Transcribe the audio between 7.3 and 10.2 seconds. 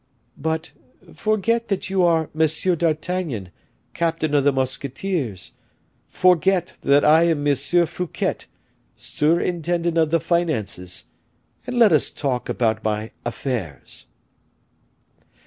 Monsieur Fouquet, surintendant of the